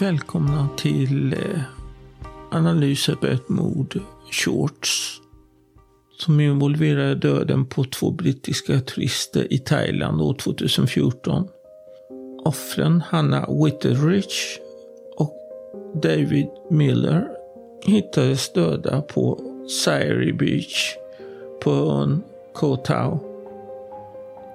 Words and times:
Välkomna 0.00 0.68
till 0.76 1.32
eh, 1.32 1.60
analyser 2.50 3.14
på 3.14 3.26
ett 3.26 3.48
mord, 3.48 4.00
Shorts, 4.30 5.20
som 6.18 6.40
involverar 6.40 7.14
döden 7.14 7.66
på 7.66 7.84
två 7.84 8.10
brittiska 8.10 8.80
turister 8.80 9.52
i 9.52 9.58
Thailand 9.58 10.20
år 10.20 10.34
2014. 10.34 11.48
Offren 12.44 13.02
Hanna 13.06 13.46
Witterich 13.64 14.58
och 15.16 15.36
David 16.02 16.48
Miller 16.70 17.28
hittades 17.84 18.52
döda 18.52 19.02
på 19.02 19.40
Sairi 19.84 20.32
Beach 20.32 20.96
på 21.62 21.70
ön 21.70 22.22
Koh 22.54 22.82
Tao. 22.82 23.29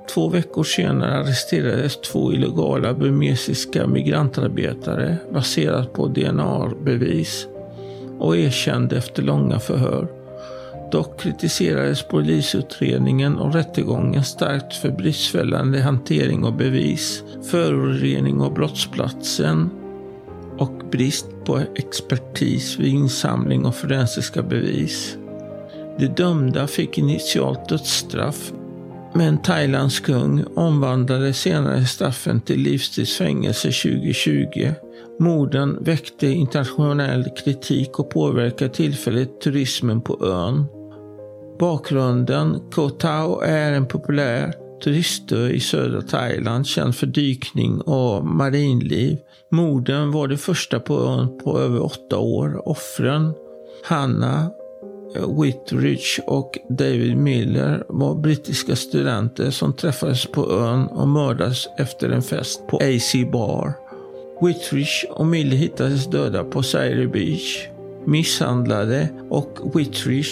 Två 0.09 0.29
veckor 0.29 0.63
senare 0.63 1.15
arresterades 1.15 2.01
två 2.01 2.33
illegala 2.33 2.93
burmesiska 2.93 3.87
migrantarbetare 3.87 5.17
baserat 5.33 5.93
på 5.93 6.07
DNA-bevis 6.07 7.47
och 8.19 8.37
erkände 8.37 8.97
efter 8.97 9.23
långa 9.23 9.59
förhör. 9.59 10.07
Dock 10.91 11.19
kritiserades 11.19 12.07
polisutredningen 12.07 13.37
och 13.37 13.53
rättegången 13.53 14.23
starkt 14.23 14.75
för 14.75 14.89
bristfällande 14.89 15.81
hantering 15.81 16.43
av 16.43 16.57
bevis, 16.57 17.23
förorening 17.51 18.41
av 18.41 18.53
brottsplatsen 18.53 19.69
och 20.57 20.81
brist 20.91 21.27
på 21.45 21.61
expertis 21.75 22.79
vid 22.79 22.93
insamling 22.93 23.65
av 23.65 23.71
forensiska 23.71 24.41
bevis. 24.41 25.17
De 25.99 26.07
dömda 26.07 26.67
fick 26.67 26.97
initialt 26.97 27.69
dödsstraff 27.69 28.53
men 29.15 29.37
Thailands 29.41 29.99
kung 29.99 30.45
omvandlade 30.55 31.33
senare 31.33 31.85
straffen 31.85 32.41
till 32.41 32.59
livstidsfängelse 32.59 33.71
2020. 33.71 34.71
Morden 35.19 35.77
väckte 35.83 36.27
internationell 36.27 37.29
kritik 37.43 37.99
och 37.99 38.09
påverkade 38.09 38.73
tillfälligt 38.73 39.41
turismen 39.41 40.01
på 40.01 40.25
ön. 40.25 40.65
Bakgrunden, 41.59 42.59
Koh 42.71 42.89
Tao 42.89 43.41
är 43.41 43.71
en 43.71 43.87
populär 43.87 44.53
turistö 44.83 45.49
i 45.49 45.59
södra 45.59 46.01
Thailand 46.01 46.67
känd 46.67 46.95
för 46.95 47.07
dykning 47.07 47.81
och 47.81 48.25
marinliv. 48.25 49.17
Morden 49.51 50.11
var 50.11 50.27
det 50.27 50.37
första 50.37 50.79
på 50.79 50.99
ön 50.99 51.37
på 51.43 51.59
över 51.59 51.83
åtta 51.83 52.17
år. 52.17 52.69
Offren, 52.69 53.33
Hanna 53.85 54.51
Eh, 55.15 55.41
Whitridge 55.41 56.21
och 56.27 56.57
David 56.69 57.17
Miller 57.17 57.83
var 57.89 58.15
brittiska 58.15 58.75
studenter 58.75 59.51
som 59.51 59.73
träffades 59.73 60.25
på 60.25 60.51
ön 60.51 60.87
och 60.87 61.07
mördades 61.07 61.67
efter 61.77 62.09
en 62.09 62.21
fest 62.21 62.67
på 62.67 62.77
AC 62.77 63.15
Bar. 63.31 63.73
Whitridge 64.41 65.07
och 65.09 65.25
Miller 65.25 65.57
hittades 65.57 66.07
döda 66.07 66.43
på 66.43 66.63
Sairi 66.63 67.07
Beach, 67.07 67.67
misshandlade 68.05 69.09
och 69.29 69.59
Whitridge 69.75 70.29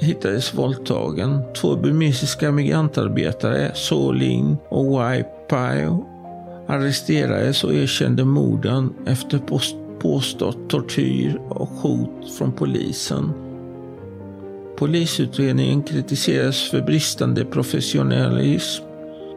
hittades 0.00 0.54
våldtagen. 0.54 1.42
Två 1.60 1.76
burmesiska 1.76 2.52
migrantarbetare, 2.52 3.70
So 3.74 4.12
Lin 4.12 4.56
och 4.68 4.86
Wai 4.86 5.24
Pao, 5.48 6.06
arresterades 6.68 7.64
och 7.64 7.74
erkände 7.74 8.24
morden 8.24 8.94
efter 9.06 9.40
påstått 10.00 10.70
tortyr 10.70 11.40
och 11.48 11.68
hot 11.68 12.32
från 12.38 12.52
polisen. 12.52 13.49
Polisutredningen 14.80 15.82
kritiseras 15.82 16.70
för 16.70 16.80
bristande 16.80 17.44
professionalism 17.44 18.84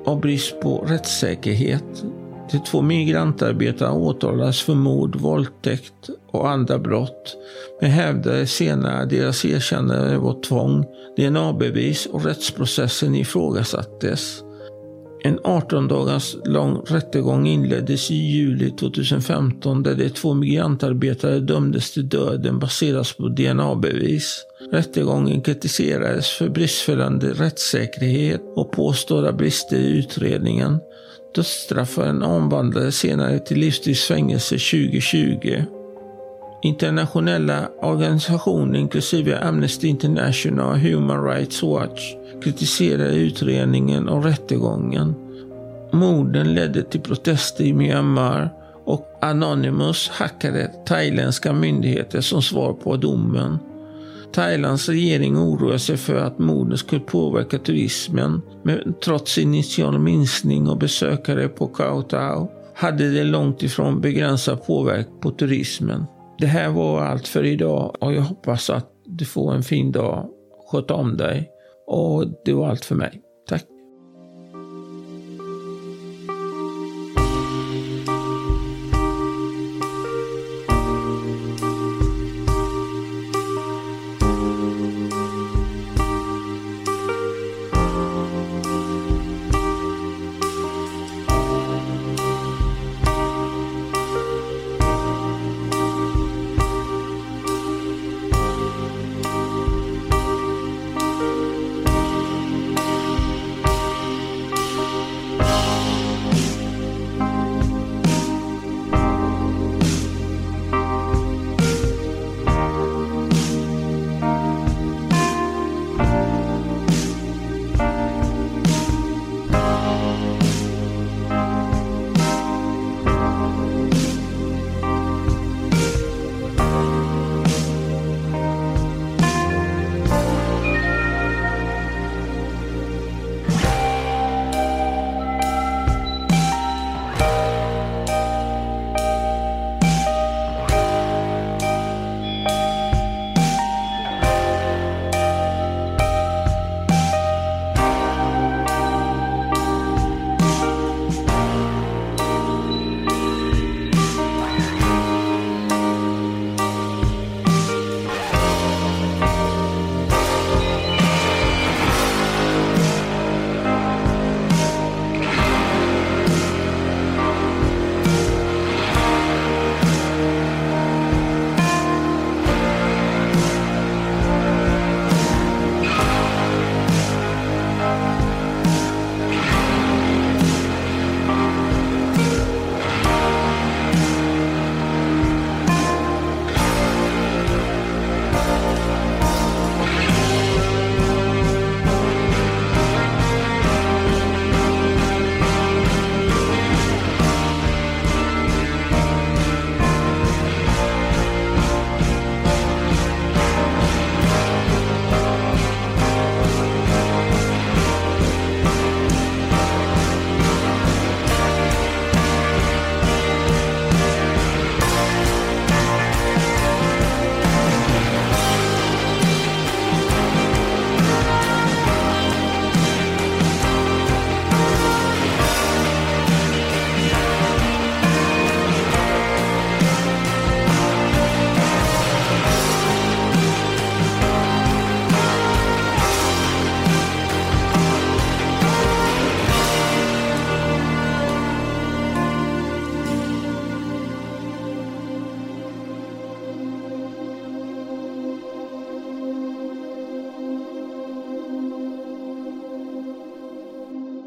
och 0.06 0.20
brist 0.20 0.62
på 0.62 0.86
rättssäkerhet. 0.88 2.04
De 2.52 2.60
två 2.60 2.82
migrantarbetarna 2.82 3.94
åtalas 3.94 4.62
för 4.62 4.76
mord, 4.76 5.16
våldtäkt 5.16 6.10
och 6.32 6.50
andra 6.50 6.80
brott, 6.80 7.38
men 7.82 7.92
hävdade 7.92 8.48
senare 8.48 9.04
att 9.04 9.10
deras 9.10 9.46
erkännande 9.46 10.18
var 10.18 10.42
tvång, 10.42 10.86
DNA-bevis 11.18 12.06
och 12.06 12.26
rättsprocessen 12.26 13.16
ifrågasattes. 13.16 14.44
En 15.24 15.40
18 15.44 15.88
dagars 15.88 16.36
lång 16.46 16.82
rättegång 16.86 17.48
inleddes 17.48 18.12
i 18.12 18.16
juli 18.16 18.72
2015 18.72 19.84
där 19.84 19.96
de 19.96 20.10
två 20.10 20.34
migrantarbetare 20.34 21.40
dömdes 21.40 21.92
till 21.92 22.10
döden 22.10 22.60
baserat 22.60 23.18
på 23.18 23.28
DNA-bevis. 23.28 24.46
Rättegången 24.74 25.42
kritiserades 25.42 26.30
för 26.30 26.50
bristfällig 26.50 27.40
rättssäkerhet 27.40 28.42
och 28.56 28.72
påstådda 28.72 29.34
brister 29.34 29.78
i 29.78 29.98
utredningen. 29.98 30.80
Dödsstraffen 31.36 32.24
omvandlades 32.24 32.96
senare 32.96 33.40
till 33.40 33.58
livstidsfängelse 33.58 34.56
2020. 34.56 35.64
Internationella 36.64 37.70
organisationer 37.82 38.80
inklusive 38.80 39.40
Amnesty 39.40 39.88
International 39.88 40.72
och 40.72 40.80
Human 40.80 41.26
Rights 41.26 41.64
Watch 41.64 42.16
kritiserade 42.44 43.16
utredningen 43.16 44.10
och 44.10 44.24
rättegången. 44.24 45.16
Morden 45.92 46.54
ledde 46.54 46.84
till 46.84 47.02
protester 47.02 47.64
i 47.64 47.74
Myanmar 47.74 48.50
och 48.86 49.18
Anonymous 49.22 50.10
hackade 50.10 50.72
thailändska 50.86 51.54
myndigheter 51.54 52.22
som 52.22 52.42
svar 52.42 52.74
på 52.74 52.98
domen. 52.98 53.60
Thailands 54.34 54.90
regering 54.90 55.38
oroar 55.38 55.78
sig 55.78 55.98
för 55.98 56.16
att 56.16 56.40
morden 56.40 56.78
skulle 56.78 57.02
påverka 57.02 57.58
turismen, 57.58 58.42
men 58.64 58.94
trots 59.04 59.38
initial 59.38 60.00
minskning 60.00 60.70
av 60.70 60.80
besökare 60.80 61.48
på 61.48 61.68
Khao 61.68 62.02
Tao 62.02 62.50
hade 62.76 63.10
det 63.10 63.24
långt 63.24 63.64
ifrån 63.64 64.02
begränsad 64.02 64.66
påverkan 64.66 65.20
på 65.20 65.32
turismen. 65.32 66.06
Det 66.38 66.48
här 66.48 66.70
var 66.70 67.02
allt 67.02 67.28
för 67.28 67.44
idag 67.44 67.96
och 68.00 68.14
jag 68.14 68.22
hoppas 68.22 68.70
att 68.70 68.90
du 69.06 69.26
får 69.26 69.54
en 69.54 69.64
fin 69.64 69.92
dag. 69.92 70.30
Sköt 70.72 70.92
om 70.92 71.18
dig. 71.18 71.50
Och 71.88 72.26
det 72.46 72.54
var 72.54 72.70
allt 72.70 72.86
för 72.86 72.96
mig. 72.96 73.22
Tack. 73.50 73.73